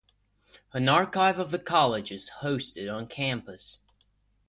[0.73, 3.81] An archive of the college is hosted on campus.